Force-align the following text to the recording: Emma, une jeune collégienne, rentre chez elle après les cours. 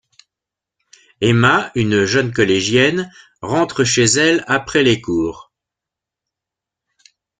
Emma, 1.21 1.69
une 1.75 2.05
jeune 2.05 2.33
collégienne, 2.33 3.11
rentre 3.43 3.83
chez 3.83 4.05
elle 4.05 4.43
après 4.47 4.81
les 4.81 4.99
cours. 4.99 5.53